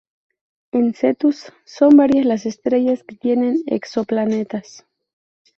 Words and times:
En 0.71 0.95
Cetus 0.95 1.53
son 1.63 1.95
varias 1.97 2.25
las 2.25 2.47
estrellas 2.47 3.03
que 3.03 3.15
tienen 3.15 3.61
exoplanetas. 3.67 4.87